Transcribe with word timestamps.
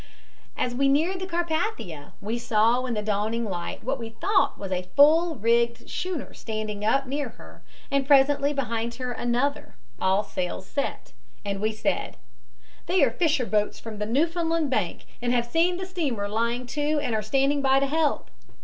"As 0.57 0.73
we 0.73 0.89
neared 0.89 1.19
the 1.19 1.27
Carpathia 1.27 2.13
we 2.21 2.39
saw 2.39 2.85
in 2.85 2.95
the 2.95 3.03
dawning 3.03 3.45
light 3.45 3.83
what 3.83 3.99
we 3.99 4.09
thought 4.09 4.57
was 4.57 4.71
a 4.71 4.89
full 4.95 5.35
rigged 5.35 5.87
schooner 5.87 6.33
standing 6.33 6.83
up 6.83 7.05
near 7.05 7.29
her, 7.37 7.61
and 7.91 8.07
presently 8.07 8.51
behind 8.51 8.95
her 8.95 9.11
another, 9.11 9.75
all 10.01 10.23
sails 10.23 10.65
set, 10.65 11.13
and 11.45 11.61
we 11.61 11.71
said: 11.71 12.17
'They 12.87 13.03
are 13.03 13.11
fisher 13.11 13.45
boats 13.45 13.79
from 13.79 13.99
the 13.99 14.07
Newfoundland 14.07 14.71
bank 14.71 15.05
and 15.21 15.33
have 15.33 15.45
seen 15.45 15.77
the 15.77 15.85
steamer 15.85 16.27
lying 16.27 16.65
to 16.65 16.97
and 16.99 17.13
are 17.13 17.21
standing 17.21 17.61
by 17.61 17.79
to 17.79 17.85
help.' 17.85 18.31